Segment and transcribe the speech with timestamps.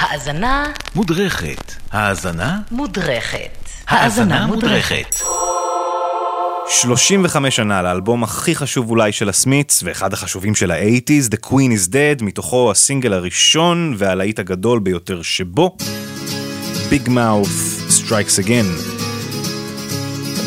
[0.00, 1.72] האזנה מודרכת.
[1.92, 2.58] האזנה?
[2.70, 3.68] מודרכת.
[3.88, 5.20] האזנה מודרכת.
[6.68, 11.92] 35 שנה לאלבום הכי חשוב אולי של הסמיץ, ואחד החשובים של ה-80's, The Queen is
[11.92, 15.76] Dead, מתוכו הסינגל הראשון והלהיט הגדול ביותר שבו,
[16.90, 19.00] Big Mouth Strikes Again.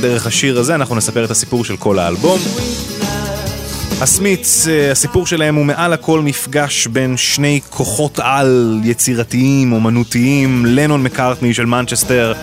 [0.01, 2.39] דרך השיר הזה אנחנו נספר את הסיפור של כל האלבום.
[4.03, 11.03] הסמיץ, אה, הסיפור שלהם הוא מעל הכל מפגש בין שני כוחות על יצירתיים, אומנותיים, לנון
[11.03, 12.33] מקארטני של מנצ'סטר.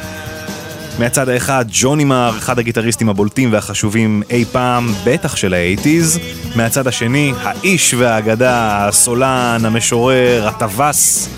[0.99, 6.19] מהצד האחד, ג'וני מר, אחד הגיטריסטים הבולטים והחשובים אי פעם, בטח של האייטיז.
[6.57, 11.29] מהצד השני, האיש והאגדה, הסולן, המשורר, הטווס,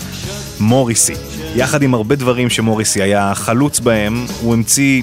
[0.59, 1.13] מוריסי.
[1.55, 5.01] יחד עם הרבה דברים שמוריסי היה חלוץ בהם, הוא המציא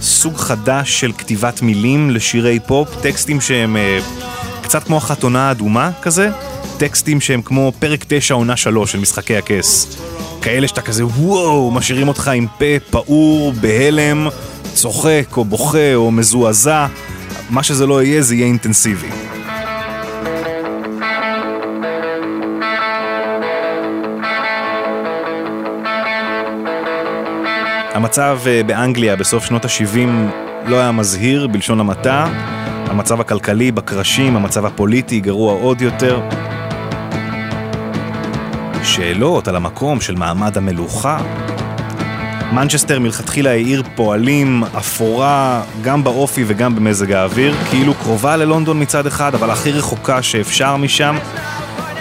[0.00, 3.98] סוג חדש של כתיבת מילים לשירי פופ, טקסטים שהם אה,
[4.72, 6.30] קצת כמו החתונה האדומה כזה,
[6.78, 9.98] טקסטים שהם כמו פרק 9 עונה 3 של משחקי הכס.
[10.42, 14.28] כאלה שאתה כזה וואו, משאירים אותך עם פה פעור, בהלם,
[14.74, 16.86] צוחק או בוכה או מזועזע,
[17.50, 19.08] מה שזה לא יהיה זה יהיה אינטנסיבי.
[27.94, 30.08] המצב אה, באנגליה בסוף שנות ה-70
[30.66, 32.26] לא היה מזהיר בלשון המעטה,
[32.92, 36.20] המצב הכלכלי בקרשים, המצב הפוליטי גרוע עוד יותר.
[38.84, 41.18] שאלות על המקום של מעמד המלוכה.
[42.52, 49.34] מנצ'סטר מלכתחילה העיר פועלים אפורה גם באופי וגם במזג האוויר, כאילו קרובה ללונדון מצד אחד,
[49.34, 51.16] אבל הכי רחוקה שאפשר משם.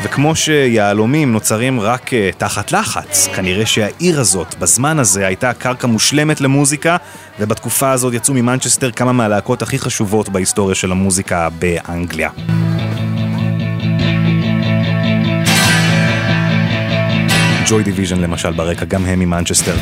[0.03, 6.41] וכמו שיהלומים נוצרים רק uh, תחת לחץ, כנראה שהעיר הזאת, בזמן הזה, הייתה קרקע מושלמת
[6.41, 6.97] למוזיקה,
[7.39, 12.29] ובתקופה הזאת יצאו ממנצ'סטר כמה מהלהקות הכי חשובות בהיסטוריה של המוזיקה באנגליה.
[17.69, 19.75] ג'וי דיוויז'ן למשל ברקע, גם הם ממנצ'סטר.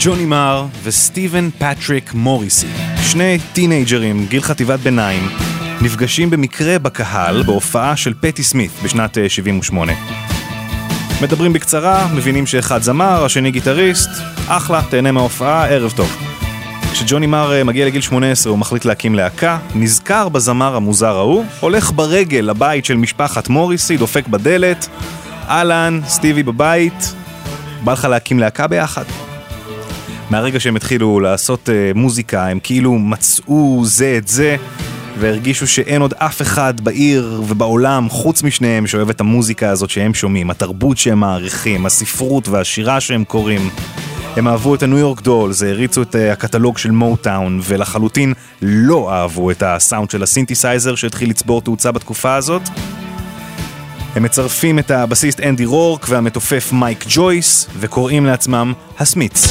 [0.00, 2.66] ג'וני מר וסטיבן פטריק מוריסי,
[3.02, 5.28] שני טינאייג'רים, גיל חטיבת ביניים,
[5.80, 9.92] נפגשים במקרה בקהל בהופעה של פטי סמית בשנת 78.
[9.92, 9.98] אה,
[11.22, 14.10] מדברים בקצרה, מבינים שאחד זמר, השני גיטריסט,
[14.48, 16.16] אחלה, תהנה מההופעה, ערב טוב.
[16.92, 21.92] כשג'וני מר אה, מגיע לגיל 18 הוא מחליט להקים להקה, נזכר בזמר המוזר ההוא, הולך
[21.92, 24.88] ברגל לבית של משפחת מוריסי, דופק בדלת,
[25.48, 27.14] אהלן, סטיבי בבית,
[27.84, 29.04] בא לך להקים להקה ביחד?
[30.30, 34.56] מהרגע שהם התחילו לעשות אה, מוזיקה, הם כאילו מצאו זה את זה,
[35.18, 40.50] והרגישו שאין עוד אף אחד בעיר ובעולם חוץ משניהם שאוהב את המוזיקה הזאת שהם שומעים,
[40.50, 43.70] התרבות שהם מעריכים, הספרות והשירה שהם קוראים.
[44.36, 48.32] הם אהבו את הניו יורק דולס, העריצו את אה, הקטלוג של מוטאון, ולחלוטין
[48.62, 52.62] לא אהבו את הסאונד של הסינתסייזר שהתחיל לצבור תאוצה בתקופה הזאת.
[54.14, 59.46] הם מצרפים את הבסיסט אנדי רורק והמתופף מייק ג'ויס, וקוראים לעצמם הסמיץ.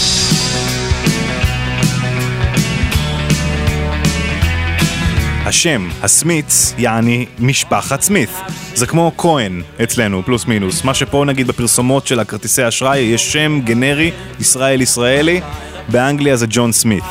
[5.53, 8.29] השם, הסמיץ, יעני משפחת סמית.
[8.75, 10.83] זה כמו כהן אצלנו, פלוס מינוס.
[10.83, 15.41] מה שפה נגיד בפרסומות של הכרטיסי אשראי, יש שם גנרי, ישראל ישראלי,
[15.87, 17.03] באנגליה זה ג'ון סמית.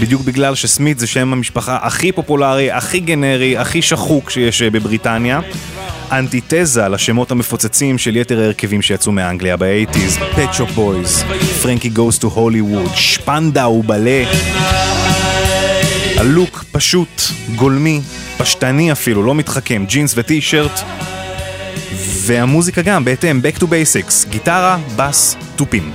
[0.00, 5.40] בדיוק בגלל שסמית זה שם המשפחה הכי פופולרי, הכי גנרי, הכי שחוק שיש אה, בבריטניה.
[6.12, 11.24] אנטיתזה לשמות המפוצצים של יתר ההרכבים שיצאו מאנגליה באייטיז, פט שופ בויז,
[11.62, 14.24] פרנקי גוס טו הוליווד, ספנדאו באלה.
[16.20, 17.22] הלוק פשוט,
[17.56, 18.00] גולמי,
[18.38, 20.80] פשטני אפילו, לא מתחכם, ג'ינס וטי-שירט.
[22.26, 25.92] והמוזיקה גם, בהתאם, Back to Basics, גיטרה, בס, תופים.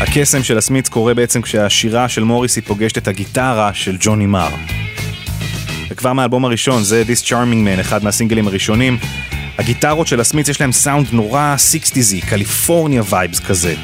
[0.00, 4.50] הקסם של הסמיץ קורה בעצם כשהשירה של מוריסי פוגשת את הגיטרה של ג'וני מר.
[5.90, 8.98] וכבר מהאלבום הראשון, זה This Charming Man, אחד מהסינגלים הראשונים,
[9.58, 13.74] הגיטרות של הסמיץ יש להם סאונד נורא סיקסטיזי, קליפורניה vibes כזה.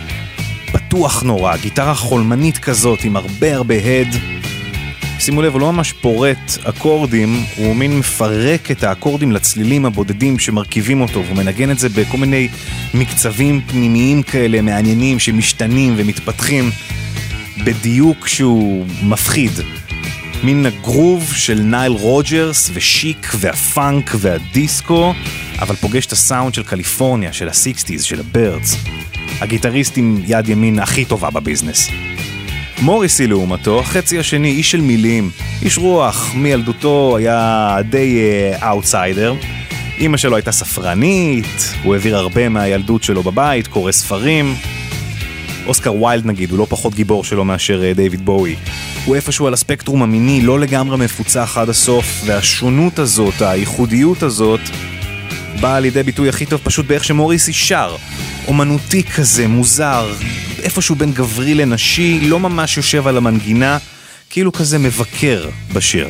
[0.72, 4.08] פתוח נורא, גיטרה חולמנית כזאת עם הרבה הרבה הד.
[5.18, 11.00] שימו לב, הוא לא ממש פורט אקורדים, הוא מין מפרק את האקורדים לצלילים הבודדים שמרכיבים
[11.00, 12.48] אותו, והוא מנגן את זה בכל מיני
[12.94, 16.70] מקצבים פנימיים כאלה מעניינים שמשתנים ומתפתחים
[17.64, 19.52] בדיוק שהוא מפחיד.
[20.42, 25.14] מין הגרוב של נייל רוג'רס ושיק והפאנק והדיסקו,
[25.60, 28.76] אבל פוגש את הסאונד של קליפורניה, של הסיקסטיז, של הבירדס.
[29.40, 31.88] הגיטריסט עם יד ימין הכי טובה בביזנס.
[32.82, 35.30] מוריסי לעומתו, החצי השני, איש של מילים,
[35.62, 38.18] איש רוח, מילדותו היה די
[38.62, 39.34] אאוטסיידר.
[39.40, 39.44] אה,
[40.00, 44.54] אימא שלו הייתה ספרנית, הוא העביר הרבה מהילדות שלו בבית, קורא ספרים.
[45.66, 48.56] אוסקר ויילד נגיד, הוא לא פחות גיבור שלו מאשר אה, דיוויד בואי.
[49.04, 54.60] הוא איפשהו על הספקטרום המיני, לא לגמרי מפוצח עד הסוף, והשונות הזאת, הייחודיות הזאת,
[55.60, 57.96] באה לידי ביטוי הכי טוב פשוט באיך שמוריסי שר.
[58.48, 60.12] אומנותי כזה, מוזר,
[60.62, 63.78] איפשהו בין גברי לנשי, לא ממש יושב על המנגינה,
[64.30, 66.08] כאילו כזה מבקר בשיר.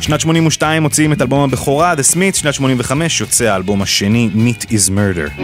[0.00, 4.90] שנת 82 מוציאים את אלבום הבכורה, The Smith, שנת 85 יוצא האלבום השני, Meat is
[4.90, 5.42] Murder.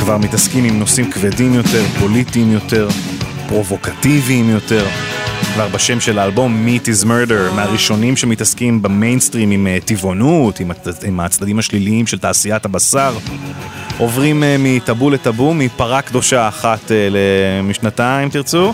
[0.00, 2.88] כבר מתעסקים עם נושאים כבדים יותר, פוליטיים יותר,
[3.48, 4.86] פרובוקטיביים יותר.
[5.54, 10.70] כבר בשם של האלבום Meat is Murder, מהראשונים שמתעסקים במיינסטרים עם אה, טבעונות, עם,
[11.06, 13.16] עם הצדדים השליליים של תעשיית הבשר.
[13.98, 18.72] עוברים uh, מטאבו לטאבו, מפרה קדושה אחת למשנתה אם תרצו.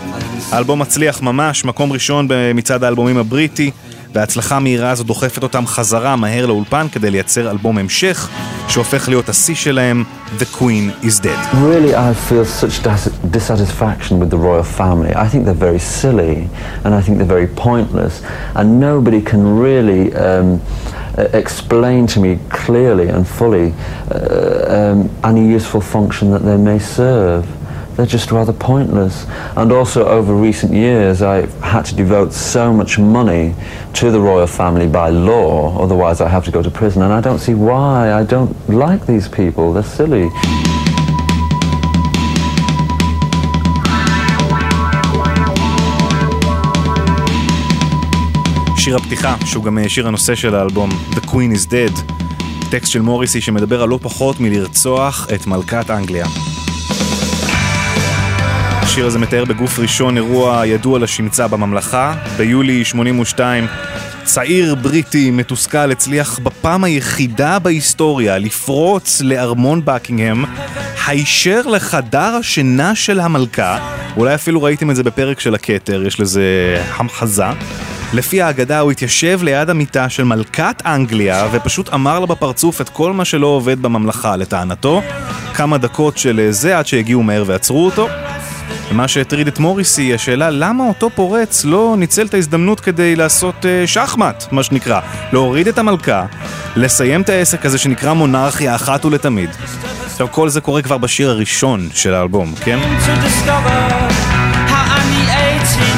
[0.51, 3.71] האלבום מצליח ממש, מקום ראשון במצעד האלבומים הבריטי,
[4.13, 8.29] וההצלחה המהירה הזו דוחפת אותם חזרה מהר לאולפן כדי לייצר אלבום המשך,
[8.67, 10.03] שהופך להיות השיא שלהם,
[10.39, 11.55] The Queen is Dead.
[11.55, 12.83] Really, I feel such
[13.31, 15.11] dissatisfaction with the royal family.
[15.15, 16.35] I think they're very silly,
[16.83, 18.13] and I think they're very pointless,
[18.55, 20.03] and nobody can really...
[20.15, 20.59] Um,
[21.15, 22.31] Uh, explain to me
[22.63, 27.45] clearly and fully uh, um, any useful function that they may serve.
[27.94, 29.26] They're just rather pointless.
[29.56, 33.54] And also, over recent years, I've had to devote so much money
[33.94, 37.02] to the royal family by law, otherwise, I have to go to prison.
[37.02, 38.12] And I don't see why.
[38.12, 39.72] I don't like these people.
[39.72, 40.30] They're silly.
[48.88, 52.12] שיר הפתיחה, שהוא גם אה, שיר הנושא של האלבום, The Queen is Dead,
[52.70, 56.26] טקסט של מוריסי שמדבר על לא פחות מלרצוח את מלכת אנגליה.
[58.93, 62.15] השיר הזה מתאר בגוף ראשון אירוע ידוע לשמצה בממלכה.
[62.37, 63.67] ביולי 82
[64.23, 70.45] צעיר בריטי מתוסכל הצליח בפעם היחידה בהיסטוריה לפרוץ לארמון בקינגהם
[71.07, 73.79] הישר לחדר השינה של המלכה.
[74.17, 76.43] אולי אפילו ראיתם את זה בפרק של הכתר, יש לזה
[76.95, 77.45] המחזה.
[78.13, 83.13] לפי האגדה הוא התיישב ליד המיטה של מלכת אנגליה ופשוט אמר לה בפרצוף את כל
[83.13, 85.01] מה שלא עובד בממלכה לטענתו.
[85.53, 88.07] כמה דקות של זה עד שהגיעו מהר ועצרו אותו.
[88.91, 93.87] ומה שהטריד את מוריסי השאלה למה אותו פורץ לא ניצל את ההזדמנות כדי לעשות uh,
[93.87, 94.99] שחמט, מה שנקרא,
[95.33, 96.25] להוריד את המלכה,
[96.75, 99.49] לסיים את העסק הזה שנקרא מונרכיה אחת ולתמיד.
[100.05, 102.79] עכשיו כל זה קורה כבר בשיר הראשון של האלבום, כן?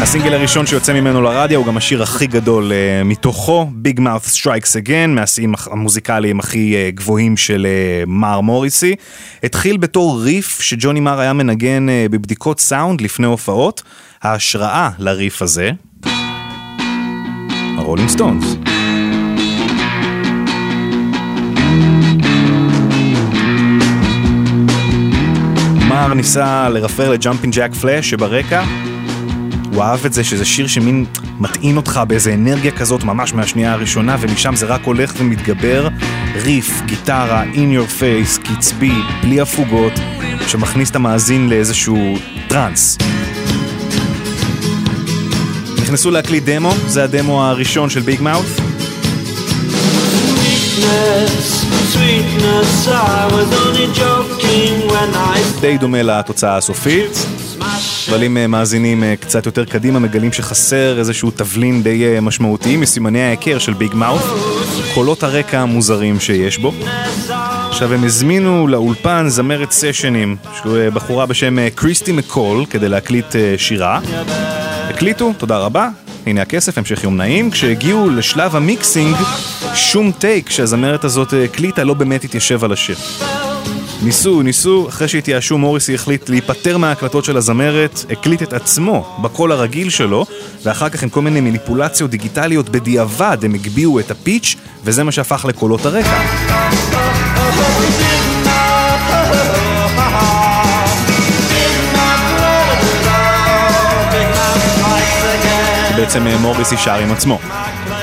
[0.05, 4.85] הסינגל הראשון שיוצא ממנו לרדיו הוא גם השיר הכי גדול אה, מתוכו, Big Mouth Strikes
[4.85, 7.67] Again, מהשיאים המוזיקליים הכי אה, גבוהים של
[8.03, 8.95] אה, מר מוריסי.
[9.43, 13.83] התחיל בתור ריף שג'וני מר היה מנגן בבדיקות סאונד לפני הופעות.
[14.23, 15.71] ההשראה לריף הזה,
[17.77, 18.55] הרולינג סטונס.
[25.89, 28.63] מר ניסה לרפר ל Jumpin' Jack Flash שברקע
[29.75, 31.05] הוא אהב את זה שזה שיר שמין
[31.39, 35.87] מטעין אותך באיזה אנרגיה כזאת ממש מהשנייה הראשונה ומשם זה רק הולך ומתגבר.
[36.35, 39.93] ריף, גיטרה, in your face, קצבי, בלי הפוגות
[40.47, 42.17] שמכניס את המאזין לאיזשהו
[42.47, 42.97] טראנס.
[45.81, 48.59] נכנסו להקליט דמו, זה הדמו הראשון של Big Mouth
[55.61, 57.34] די דומה לתוצאה הסופית
[58.09, 62.77] אבל אם אה, מאזינים אה, קצת יותר קדימה מגלים שחסר איזשהו תבלין די אה, משמעותי
[62.77, 64.23] מסימני ההיכר של Big Mouth,
[64.93, 66.73] קולות הרקע המוזרים שיש בו.
[67.69, 70.35] עכשיו הם הזמינו לאולפן זמרת סשנים,
[70.93, 73.99] בחורה בשם קריסטי מקול, כדי להקליט שירה.
[74.89, 75.89] הקליטו, תודה רבה,
[76.25, 77.51] הנה הכסף, המשך יום נעים.
[77.51, 79.15] כשהגיעו לשלב המיקסינג,
[79.73, 82.95] שום טייק שהזמרת הזאת הקליטה לא באמת התיישב על השיר.
[84.05, 89.89] ניסו, ניסו, אחרי שהתייאשו מוריסי החליט להיפטר מההקלטות של הזמרת, הקליט את עצמו בקול הרגיל
[89.89, 90.25] שלו,
[90.63, 95.45] ואחר כך עם כל מיני מניפולציות דיגיטליות בדיעבד הם הגביהו את הפיץ', וזה מה שהפך
[95.45, 96.21] לקולות הרקע.
[105.95, 107.39] בעצם אה, מוריסי שר עם עצמו.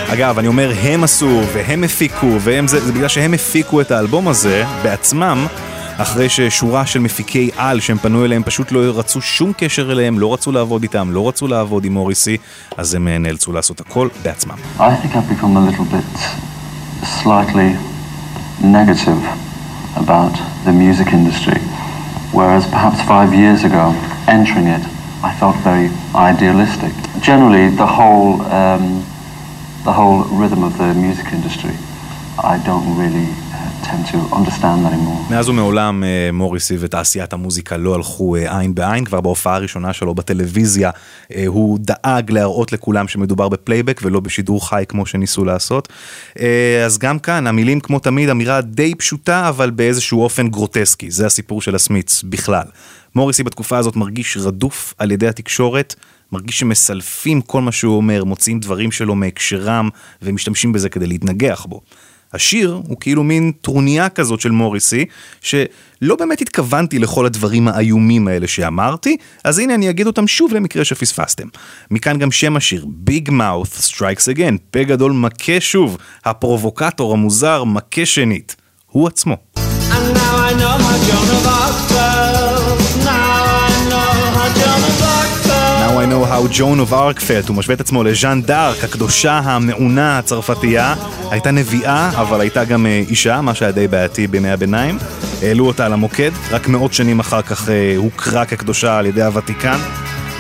[0.09, 4.29] אגב, אני אומר הם עשו והם הפיקו, והם זה, זה בגלל שהם הפיקו את האלבום
[4.29, 5.47] הזה בעצמם,
[5.97, 10.35] אחרי ששורה של מפיקי על שהם פנו אליהם פשוט לא רצו שום קשר אליהם, לא
[10.35, 12.37] רצו לעבוד איתם, לא רצו לעבוד עם מוריסי,
[12.77, 14.57] אז הם אה, נאלצו לעשות הכל בעצמם.
[28.41, 29.05] Um,
[29.85, 31.77] the whole rhythm of the music industry,
[32.39, 33.29] I don't really
[35.31, 40.15] מאז ומעולם אה, מוריסי ותעשיית המוזיקה לא הלכו אה, עין בעין, כבר בהופעה הראשונה שלו
[40.15, 40.91] בטלוויזיה
[41.35, 45.89] אה, הוא דאג להראות לכולם שמדובר בפלייבק ולא בשידור חי כמו שניסו לעשות.
[46.85, 51.63] אז גם כאן המילים כמו תמיד אמירה די פשוטה אבל באיזשהו אופן גרוטסקי, זה הסיפור
[51.63, 52.65] של הסמיץ בכלל.
[53.15, 55.95] מוריסי בתקופה הזאת מרגיש רדוף על ידי התקשורת.
[56.33, 59.89] מרגיש שמסלפים כל מה שהוא אומר, מוציאים דברים שלו מהקשרם
[60.23, 61.81] ומשתמשים בזה כדי להתנגח בו.
[62.33, 65.05] השיר הוא כאילו מין טרוניה כזאת של מוריסי,
[65.41, 70.85] שלא באמת התכוונתי לכל הדברים האיומים האלה שאמרתי, אז הנה אני אגיד אותם שוב למקרה
[70.85, 71.47] שפספסתם.
[71.91, 78.07] מכאן גם שם השיר, Big Mouth Strikes Again, פה גדול מכה שוב, הפרובוקטור המוזר מכה
[78.07, 79.37] שנית, הוא עצמו.
[79.57, 81.92] And now I know how
[86.13, 90.95] know how Joan of Arc felt, הוא משווה את עצמו לז'אן דארק, הקדושה המעונה הצרפתייה.
[91.31, 94.99] הייתה נביאה, אבל הייתה גם אה, אישה, מה שהיה די בעייתי בימי הביניים.
[95.43, 99.79] העלו אותה על המוקד, רק מאות שנים אחר כך אה, הוכרה כקדושה על ידי הוותיקן.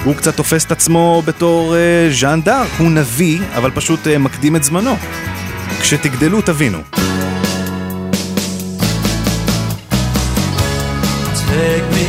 [0.04, 4.64] הוא קצת תופס את עצמו בתור אה, ז'אן דארק, הוא נביא, אבל פשוט מקדים את
[4.64, 4.96] זמנו.
[5.80, 6.78] כשתגדלו תבינו.
[11.52, 12.01] Take me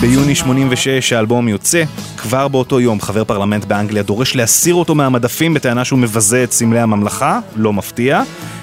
[0.00, 1.82] ביוני 86 האלבום יוצא,
[2.16, 6.80] כבר באותו יום חבר פרלמנט באנגליה דורש להסיר אותו מהמדפים בטענה שהוא מבזה את סמלי
[6.80, 8.22] הממלכה, לא מפתיע.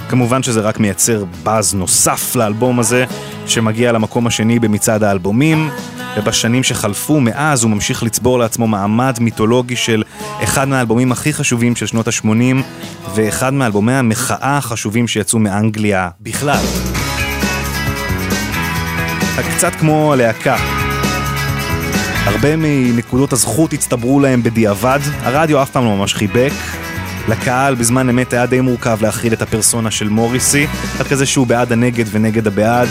[0.09, 3.05] כמובן שזה רק מייצר באז נוסף לאלבום הזה,
[3.45, 5.69] שמגיע למקום השני במצעד האלבומים,
[6.17, 10.03] ובשנים שחלפו מאז הוא ממשיך לצבור לעצמו מעמד מיתולוגי של
[10.43, 12.63] אחד מהאלבומים הכי חשובים של שנות ה-80,
[13.15, 16.63] ואחד מאלבומי המחאה החשובים שיצאו מאנגליה בכלל.
[19.57, 20.76] קצת כמו הלהקה,
[22.27, 26.51] הרבה מנקודות הזכות הצטברו להם בדיעבד, הרדיו אף פעם לא ממש חיבק.
[27.27, 30.67] לקהל בזמן אמת היה די מורכב להכיל את הפרסונה של מוריסי,
[30.99, 32.87] עד כזה שהוא בעד הנגד ונגד הבעד,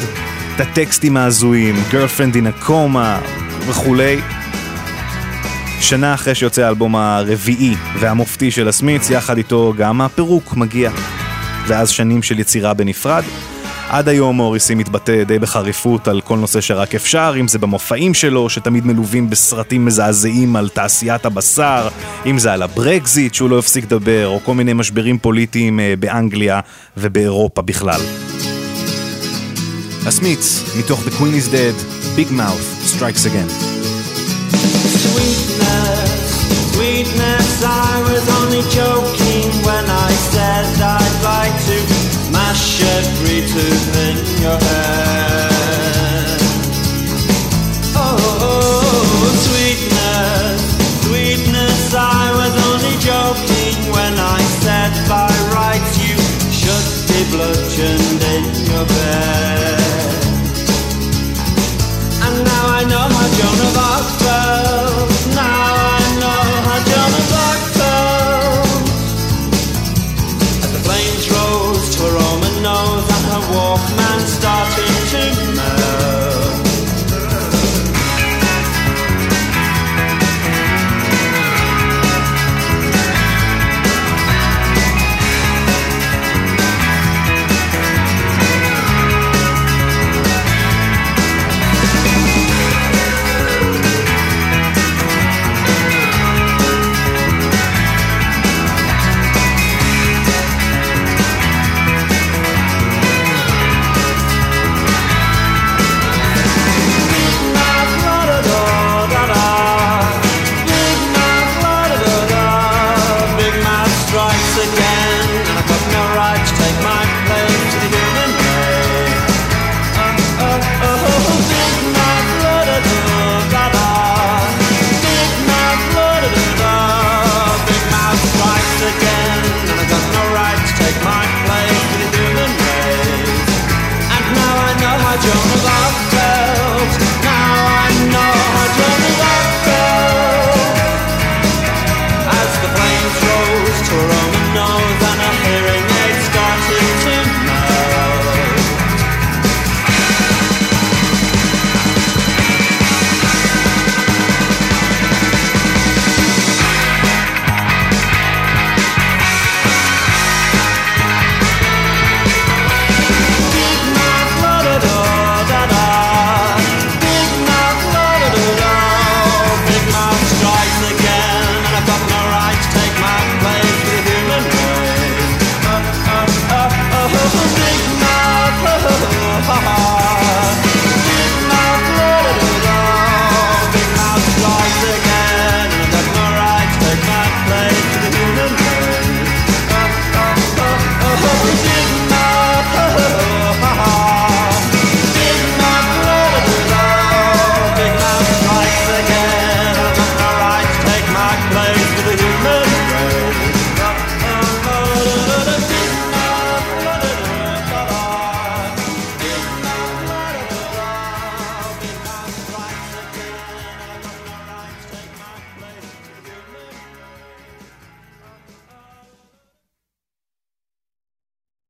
[0.54, 3.28] את הטקסטים ההזויים, girlfriend in a coma
[3.66, 4.20] וכולי.
[5.80, 10.90] שנה אחרי שיוצא האלבום הרביעי והמופתי של הסמיץ, יחד איתו גם הפירוק מגיע.
[11.66, 13.22] ואז שנים של יצירה בנפרד.
[13.88, 18.50] עד היום מוריסי מתבטא די בחריפות על כל נושא שרק אפשר, אם זה במופעים שלו,
[18.50, 21.88] שתמיד מלווים בסרטים מזעזעים על תעשיית הבשר,
[22.26, 26.60] אם זה על הברקזיט שהוא לא הפסיק לדבר, או כל מיני משברים פוליטיים אה, באנגליה
[26.96, 28.00] ובאירופה בכלל.
[30.06, 31.76] הסמיץ, מתוך The Queen is Dead,
[32.18, 33.50] Big Mouth, Strikes Again.
[35.02, 36.20] Sweetness,
[36.74, 37.46] sweetness
[44.46, 45.05] your hand.